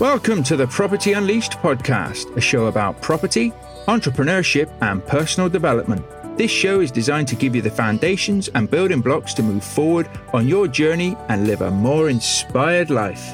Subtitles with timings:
[0.00, 3.52] Welcome to the Property Unleashed podcast, a show about property,
[3.86, 6.02] entrepreneurship, and personal development.
[6.38, 10.08] This show is designed to give you the foundations and building blocks to move forward
[10.32, 13.30] on your journey and live a more inspired life.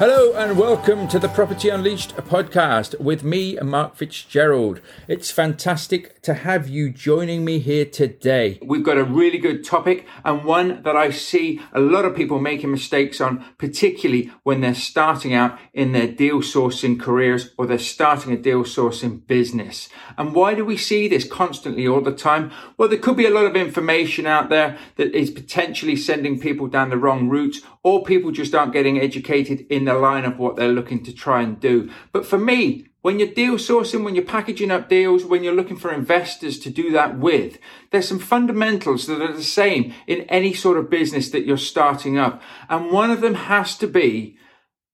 [0.00, 4.80] Hello and welcome to the Property Unleashed podcast with me, Mark Fitzgerald.
[5.06, 8.58] It's fantastic to have you joining me here today.
[8.62, 12.38] We've got a really good topic and one that I see a lot of people
[12.38, 17.78] making mistakes on, particularly when they're starting out in their deal sourcing careers or they're
[17.78, 19.90] starting a deal sourcing business.
[20.16, 22.52] And why do we see this constantly all the time?
[22.78, 26.68] Well, there could be a lot of information out there that is potentially sending people
[26.68, 30.56] down the wrong route or people just aren't getting educated in the line of what
[30.56, 31.90] they're looking to try and do.
[32.12, 35.78] But for me, when you're deal sourcing, when you're packaging up deals, when you're looking
[35.78, 37.58] for investors to do that with,
[37.90, 42.18] there's some fundamentals that are the same in any sort of business that you're starting
[42.18, 42.42] up.
[42.68, 44.36] And one of them has to be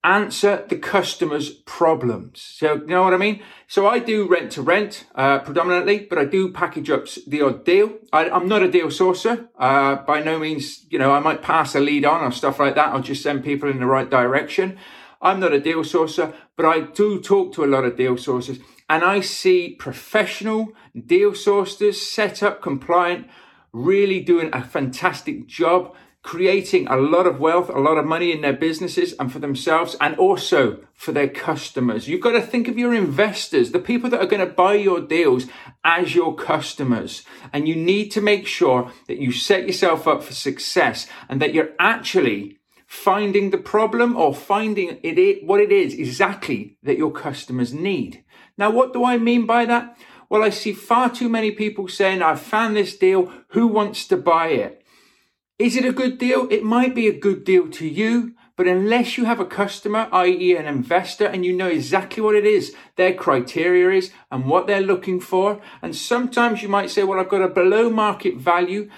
[0.06, 2.40] answer the customer's problems.
[2.40, 3.42] So, you know what I mean?
[3.66, 7.64] So I do rent to rent, uh, predominantly, but I do package up the odd
[7.64, 7.92] deal.
[8.12, 9.48] I, am not a deal sourcer.
[9.58, 12.76] Uh, by no means, you know, I might pass a lead on or stuff like
[12.76, 12.94] that.
[12.94, 14.78] I'll just send people in the right direction.
[15.20, 18.62] I'm not a deal sourcer, but I do talk to a lot of deal sourcers
[18.88, 23.26] and I see professional deal sourcers set up compliant,
[23.72, 28.40] really doing a fantastic job creating a lot of wealth, a lot of money in
[28.40, 32.08] their businesses and for themselves and also for their customers.
[32.08, 35.00] You've got to think of your investors, the people that are going to buy your
[35.00, 35.46] deals
[35.84, 37.22] as your customers.
[37.52, 41.54] And you need to make sure that you set yourself up for success and that
[41.54, 47.72] you're actually finding the problem or finding it, what it is exactly that your customers
[47.72, 48.24] need.
[48.58, 49.96] Now, what do I mean by that?
[50.28, 53.32] Well, I see far too many people saying, I've found this deal.
[53.50, 54.82] Who wants to buy it?
[55.58, 56.46] Is it a good deal?
[56.50, 60.54] It might be a good deal to you, but unless you have a customer, i.e.
[60.54, 64.82] an investor, and you know exactly what it is, their criteria is and what they're
[64.82, 68.90] looking for, and sometimes you might say, well, I've got a below market value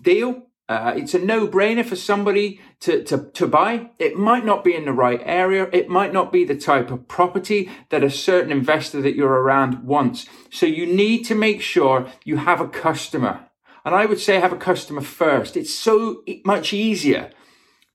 [0.00, 0.46] deal.
[0.66, 3.90] Uh, it's a no-brainer for somebody to, to, to buy.
[3.98, 5.68] It might not be in the right area.
[5.74, 9.84] It might not be the type of property that a certain investor that you're around
[9.84, 10.26] wants.
[10.50, 13.47] So you need to make sure you have a customer
[13.88, 15.56] and I would say have a customer first.
[15.56, 17.30] It's so much easier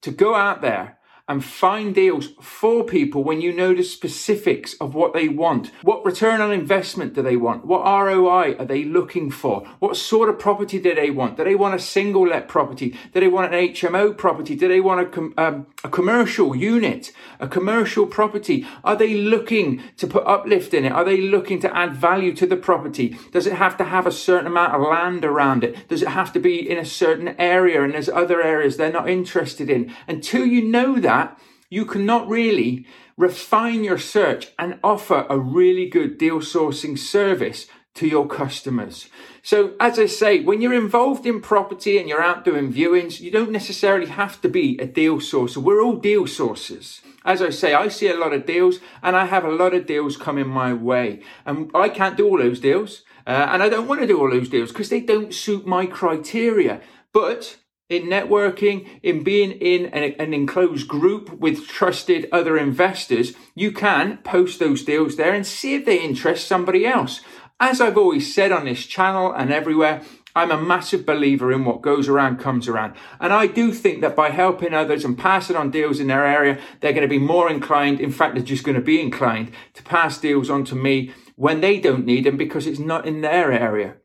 [0.01, 0.97] to go out there
[1.29, 5.71] and find deals for people when you know the specifics of what they want.
[5.81, 7.65] What return on investment do they want?
[7.65, 9.65] What ROI are they looking for?
[9.79, 11.37] What sort of property do they want?
[11.37, 12.97] Do they want a single let property?
[13.13, 14.55] Do they want an HMO property?
[14.55, 17.13] Do they want a, com- um, a commercial unit?
[17.39, 18.67] A commercial property?
[18.83, 20.91] Are they looking to put uplift in it?
[20.91, 23.17] Are they looking to add value to the property?
[23.31, 25.87] Does it have to have a certain amount of land around it?
[25.87, 29.09] Does it have to be in a certain area and there's other areas they're not
[29.09, 29.93] interested in?
[30.05, 32.85] Until you know that, that, you cannot really
[33.17, 39.09] refine your search and offer a really good deal sourcing service to your customers.
[39.43, 43.29] So, as I say, when you're involved in property and you're out doing viewings, you
[43.29, 45.57] don't necessarily have to be a deal sourcer.
[45.57, 47.01] We're all deal sources.
[47.23, 49.85] As I say, I see a lot of deals and I have a lot of
[49.85, 51.21] deals coming my way.
[51.45, 53.03] And I can't do all those deals.
[53.25, 55.85] Uh, and I don't want to do all those deals because they don't suit my
[55.85, 56.81] criteria.
[57.13, 57.57] But
[57.89, 64.17] in networking, in being in an, an, enclosed group with trusted other investors, you can
[64.17, 67.21] post those deals there and see if they interest somebody else.
[67.59, 70.01] As I've always said on this channel and everywhere,
[70.35, 72.95] I'm a massive believer in what goes around comes around.
[73.19, 76.59] And I do think that by helping others and passing on deals in their area,
[76.79, 79.83] they're going to be more inclined, in fact, they're just going to be inclined to
[79.83, 83.51] pass deals on to me when they don't need them because it's not in their
[83.51, 83.97] area.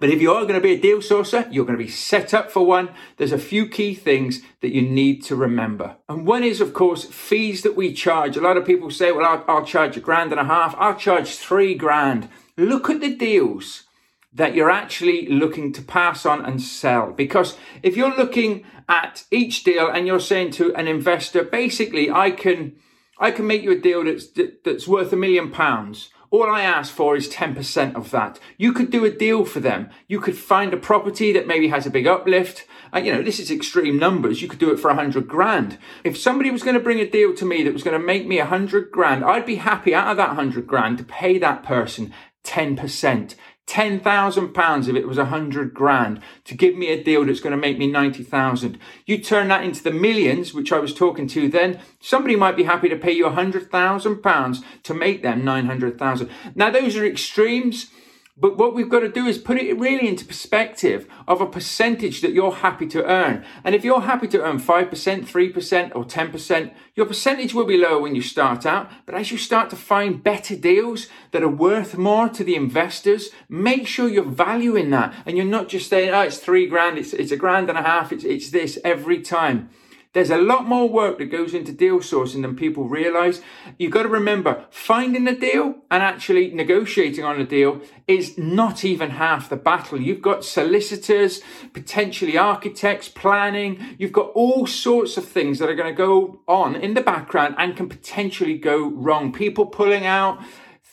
[0.00, 2.34] But if you are going to be a deal sourcer, you're going to be set
[2.34, 2.90] up for one.
[3.16, 5.96] There's a few key things that you need to remember.
[6.08, 8.36] And one is, of course, fees that we charge.
[8.36, 10.74] A lot of people say, well, I'll, I'll charge a grand and a half.
[10.78, 12.28] I'll charge three grand.
[12.56, 13.84] Look at the deals
[14.32, 17.12] that you're actually looking to pass on and sell.
[17.12, 22.30] Because if you're looking at each deal and you're saying to an investor, basically, I
[22.30, 22.76] can,
[23.18, 24.28] I can make you a deal that's,
[24.62, 26.10] that's worth a million pounds
[26.42, 28.38] all I ask for is 10% of that.
[28.58, 29.90] You could do a deal for them.
[30.08, 32.66] You could find a property that maybe has a big uplift.
[32.92, 34.42] And you know, this is extreme numbers.
[34.42, 35.78] You could do it for a hundred grand.
[36.04, 38.26] If somebody was going to bring a deal to me that was going to make
[38.26, 41.62] me a hundred grand, I'd be happy out of that hundred grand to pay that
[41.62, 42.12] person
[42.44, 43.34] 10%.
[43.66, 47.40] Ten thousand pounds if it was a hundred grand to give me a deal that's
[47.40, 48.78] going to make me ninety thousand.
[49.04, 51.80] You turn that into the millions, which I was talking to then.
[52.00, 55.66] Somebody might be happy to pay you a hundred thousand pounds to make them nine
[55.66, 56.30] hundred thousand.
[56.54, 57.90] Now those are extremes.
[58.38, 62.20] But what we've got to do is put it really into perspective of a percentage
[62.20, 63.42] that you're happy to earn.
[63.64, 67.98] And if you're happy to earn 5%, 3%, or 10%, your percentage will be lower
[67.98, 68.90] when you start out.
[69.06, 73.30] But as you start to find better deals that are worth more to the investors,
[73.48, 75.14] make sure you're valuing that.
[75.24, 77.82] And you're not just saying, oh, it's three grand, it's, it's a grand and a
[77.82, 79.70] half, it's, it's this every time.
[80.16, 83.42] There's a lot more work that goes into deal sourcing than people realize.
[83.78, 88.82] You've got to remember finding a deal and actually negotiating on a deal is not
[88.82, 90.00] even half the battle.
[90.00, 91.42] You've got solicitors,
[91.74, 93.78] potentially architects, planning.
[93.98, 97.54] You've got all sorts of things that are going to go on in the background
[97.58, 99.34] and can potentially go wrong.
[99.34, 100.42] People pulling out,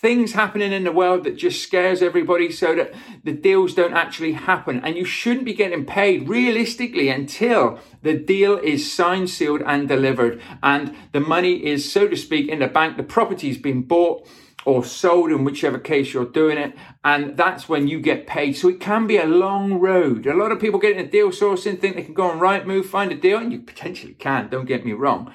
[0.04, 4.34] things happening in the world that just scares everybody so that the deals don't actually
[4.34, 4.82] happen.
[4.84, 10.42] And you shouldn't be getting paid realistically until the deal is signed, sealed, and delivered.
[10.62, 12.98] And the money is, so to speak, in the bank.
[12.98, 14.28] The property's been bought
[14.66, 16.76] or sold in whichever case you're doing it.
[17.06, 18.58] And that's when you get paid.
[18.58, 20.28] So it can be a long road.
[20.28, 22.86] A lot of people get in a deal sourcing, think they can go on Rightmove,
[22.86, 25.34] find a deal, and you potentially can, don't get me wrong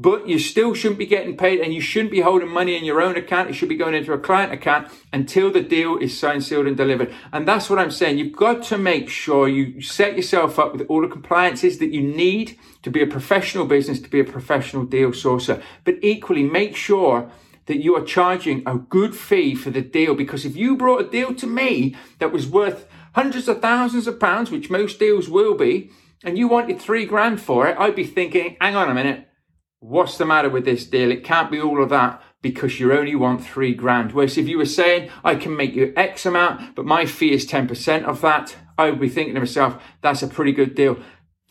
[0.00, 3.02] but you still shouldn't be getting paid and you shouldn't be holding money in your
[3.02, 3.50] own account.
[3.50, 6.76] It should be going into a client account until the deal is signed, sealed, and
[6.76, 7.12] delivered.
[7.32, 8.16] And that's what I'm saying.
[8.16, 12.00] You've got to make sure you set yourself up with all the compliances that you
[12.00, 15.60] need to be a professional business, to be a professional deal sourcer.
[15.82, 17.28] But equally, make sure
[17.66, 20.14] that you are charging a good fee for the deal.
[20.14, 22.86] Because if you brought a deal to me that was worth
[23.16, 25.90] hundreds of thousands of pounds, which most deals will be,
[26.22, 29.27] and you wanted three grand for it, I'd be thinking, hang on a minute
[29.80, 31.12] What's the matter with this deal?
[31.12, 34.12] It can't be all of that because you only want three grand.
[34.12, 37.46] Whereas if you were saying, I can make you X amount, but my fee is
[37.46, 40.98] 10% of that, I would be thinking to myself, that's a pretty good deal.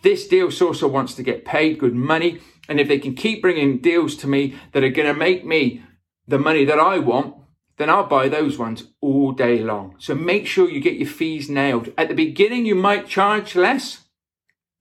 [0.01, 2.41] This deal sourcer wants to get paid good money.
[2.69, 5.83] And if they can keep bringing deals to me that are going to make me
[6.27, 7.35] the money that I want,
[7.77, 9.95] then I'll buy those ones all day long.
[9.99, 11.93] So make sure you get your fees nailed.
[11.97, 14.03] At the beginning, you might charge less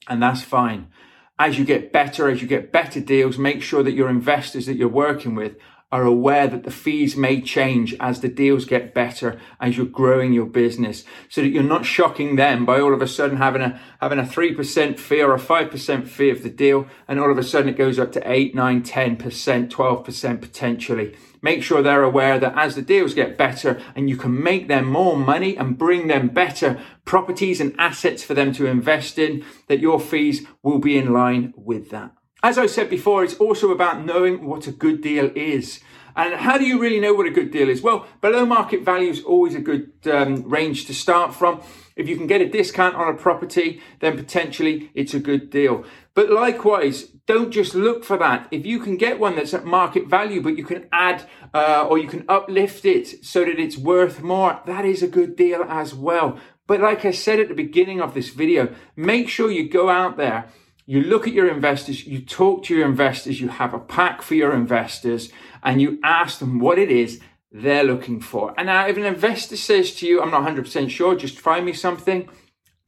[0.09, 0.89] and that's fine
[1.39, 4.77] as you get better, as you get better deals, make sure that your investors that
[4.77, 5.57] you're working with
[5.93, 10.33] are aware that the fees may change as the deals get better as you're growing
[10.33, 13.81] your business so that you're not shocking them by all of a sudden having a
[14.01, 17.45] having a 3% fee or a 5% fee of the deal and all of a
[17.45, 21.17] sudden it goes up to 8 9 10% 12% potentially.
[21.41, 24.87] Make sure they're aware that as the deals get better and you can make them
[24.87, 29.79] more money and bring them better properties and assets for them to invest in that
[29.79, 32.11] your fees will be in line with that
[32.47, 35.81] as I said before, it's also about knowing what a good deal is.
[36.15, 37.83] And how do you really know what a good deal is?
[37.83, 41.61] Well, below market value is always a good um, range to start from.
[41.97, 45.85] If you can get a discount on a property, then potentially it's a good deal.
[46.15, 48.47] But likewise, don't just look for that.
[48.53, 51.99] If you can get one that's at market value, but you can add uh, or
[51.99, 55.93] you can uplift it so that it's worth more, that is a good deal as
[55.93, 56.39] well.
[56.69, 60.17] But like I said at the beginning of this video, make sure you go out
[60.17, 60.49] there
[60.87, 64.35] you look at your investors, you talk to your investors, you have a pack for
[64.35, 65.31] your investors,
[65.63, 68.55] and you ask them what it is they're looking for.
[68.57, 71.73] And now, if an investor says to you, I'm not 100% sure, just find me
[71.73, 72.29] something,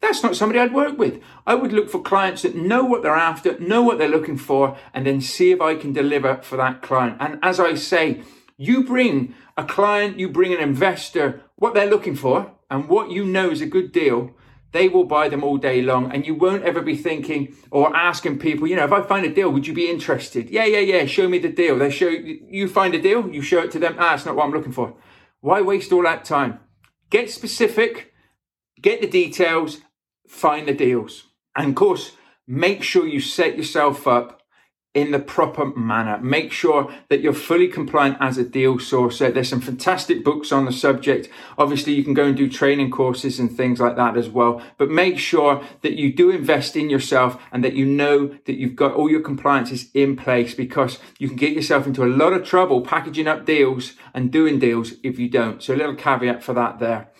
[0.01, 1.21] that's not somebody I'd work with.
[1.45, 4.77] I would look for clients that know what they're after, know what they're looking for,
[4.95, 7.17] and then see if I can deliver for that client.
[7.19, 8.23] And as I say,
[8.57, 13.25] you bring a client, you bring an investor what they're looking for and what you
[13.25, 14.37] know is a good deal,
[14.73, 18.39] they will buy them all day long and you won't ever be thinking or asking
[18.39, 20.51] people you know if i find a deal would you be interested?
[20.51, 21.79] Yeah yeah yeah show me the deal.
[21.79, 23.97] They show you find a deal you show it to them.
[23.99, 24.95] Ah that's not what i'm looking for.
[25.41, 26.61] Why waste all that time?
[27.11, 28.13] Get specific
[28.81, 29.81] get the details
[30.27, 31.25] find the deals.
[31.57, 32.13] And of course
[32.47, 34.38] make sure you set yourself up
[34.99, 36.19] in the proper manner.
[36.19, 39.33] Make sure that you're fully compliant as a deal sourcer.
[39.33, 41.29] There's some fantastic books on the subject.
[41.57, 44.61] Obviously, you can go and do training courses and things like that as well.
[44.77, 48.75] But make sure that you do invest in yourself and that you know that you've
[48.75, 52.45] got all your compliances in place because you can get yourself into a lot of
[52.45, 55.63] trouble packaging up deals and doing deals if you don't.
[55.63, 57.13] So a little caveat for that there.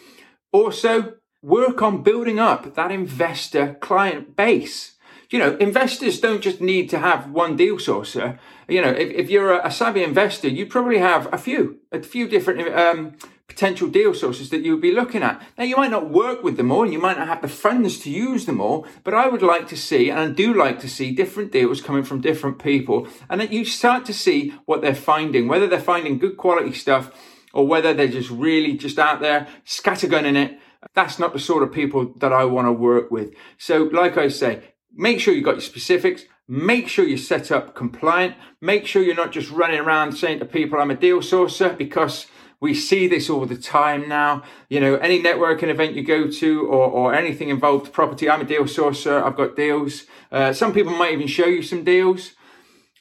[0.51, 4.97] Also, work on building up that investor client base
[5.31, 8.39] you know, investors don't just need to have one deal sourcer.
[8.67, 12.03] You know, if, if you're a, a savvy investor, you probably have a few, a
[12.03, 13.17] few different um,
[13.47, 15.43] potential deal sources that you would be looking at.
[15.59, 17.99] Now, you might not work with them all and you might not have the funds
[18.01, 20.89] to use them all, but I would like to see, and I do like to
[20.89, 24.95] see different deals coming from different people and that you start to see what they're
[24.95, 27.11] finding, whether they're finding good quality stuff
[27.53, 30.59] or whether they're just really just out there scattergunning it.
[30.95, 33.35] That's not the sort of people that I want to work with.
[33.57, 34.63] So, like I say,
[35.01, 36.25] Make sure you got your specifics.
[36.49, 38.35] Make sure you're set up compliant.
[38.61, 42.27] Make sure you're not just running around saying to people, I'm a deal sourcer, because
[42.61, 44.43] We see this all the time now.
[44.69, 48.45] You know, any networking event you go to or, or anything involved property, I'm a
[48.45, 49.23] deal sourcer.
[49.23, 50.05] I've got deals.
[50.33, 52.33] Uh, some people might even show you some deals.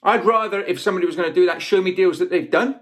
[0.04, 2.80] I'd rather, if somebody was going to do that, show me deals that they've done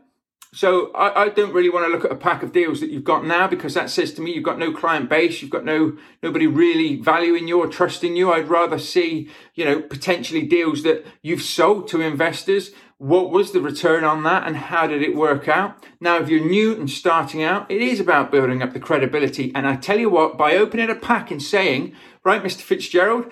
[0.54, 3.04] so I, I, don't really want to look at a pack of deals that you've
[3.04, 5.98] got now because that says to me you've got no client base, you've got no
[6.24, 8.32] nobody really valuing you or trusting you.
[8.32, 12.72] I'd rather see, you know, potentially deals that you've sold to investors.
[12.98, 15.84] What was the return on that and how did it work out?
[16.00, 19.52] Now, if you're new and starting out, it is about building up the credibility.
[19.54, 22.62] And I tell you what, by opening a pack and saying, right, Mr.
[22.62, 23.30] Fitzgerald,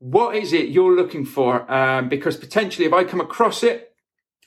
[0.00, 1.70] what is it you're looking for?
[1.72, 3.93] Um, because potentially if I come across it,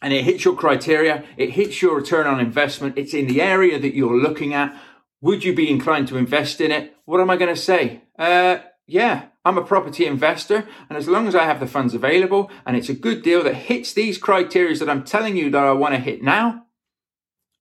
[0.02, 3.80] and it hits your criteria, it hits your return on investment, it's in the area
[3.80, 4.76] that you're looking at.
[5.22, 6.96] Would you be inclined to invest in it?
[7.06, 8.04] What am I going to say?
[8.18, 12.52] Uh, yeah, I'm a property investor, and as long as I have the funds available
[12.66, 15.72] and it's a good deal that hits these criteria that I'm telling you that I
[15.74, 16.66] want to hit now,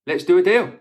[0.07, 0.73] let's do a deal.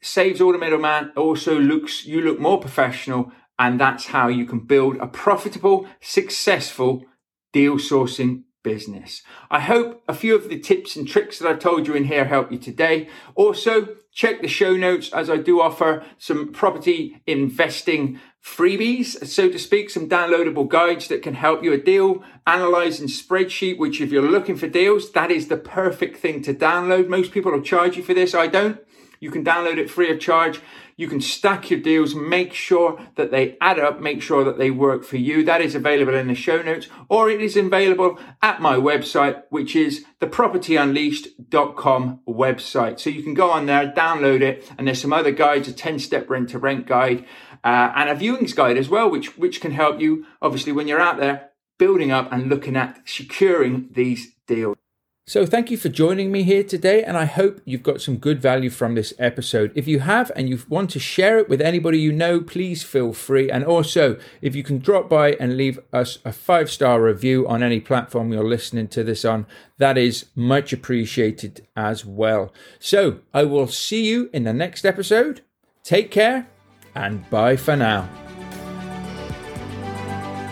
[0.00, 4.60] Saves all the middleman, also looks, you look more professional, and that's how you can
[4.60, 7.04] build a profitable, successful
[7.52, 9.22] deal sourcing business.
[9.50, 12.24] I hope a few of the tips and tricks that I told you in here
[12.24, 13.08] help you today.
[13.34, 19.58] Also, check the show notes as I do offer some property investing freebies, so to
[19.58, 24.22] speak, some downloadable guides that can help you a deal analyzing spreadsheet, which if you're
[24.22, 27.08] looking for deals, that is the perfect thing to download.
[27.08, 28.34] Most people will charge you for this.
[28.34, 28.80] I don't.
[29.22, 30.60] You can download it free of charge.
[30.96, 34.72] You can stack your deals, make sure that they add up, make sure that they
[34.72, 35.44] work for you.
[35.44, 39.76] That is available in the show notes, or it is available at my website, which
[39.76, 42.98] is the propertyunleashed.com website.
[42.98, 46.00] So you can go on there, download it, and there's some other guides, a 10
[46.00, 47.24] step rent to rent guide,
[47.62, 51.00] uh, and a viewings guide as well, which, which can help you, obviously, when you're
[51.00, 54.81] out there building up and looking at securing these deals.
[55.24, 58.42] So, thank you for joining me here today, and I hope you've got some good
[58.42, 59.70] value from this episode.
[59.76, 63.12] If you have and you want to share it with anybody you know, please feel
[63.12, 63.48] free.
[63.48, 67.62] And also, if you can drop by and leave us a five star review on
[67.62, 69.46] any platform you're listening to this on,
[69.78, 72.52] that is much appreciated as well.
[72.80, 75.42] So, I will see you in the next episode.
[75.84, 76.48] Take care,
[76.96, 78.08] and bye for now.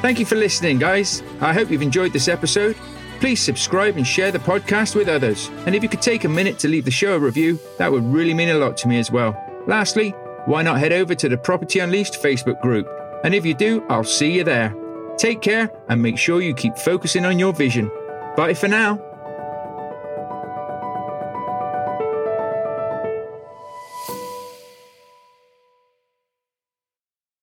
[0.00, 1.24] Thank you for listening, guys.
[1.40, 2.76] I hope you've enjoyed this episode.
[3.20, 5.48] Please subscribe and share the podcast with others.
[5.66, 8.04] And if you could take a minute to leave the show a review, that would
[8.04, 9.36] really mean a lot to me as well.
[9.66, 10.10] Lastly,
[10.46, 12.88] why not head over to the Property Unleashed Facebook group?
[13.22, 14.74] And if you do, I'll see you there.
[15.18, 17.90] Take care and make sure you keep focusing on your vision.
[18.36, 19.09] Bye for now.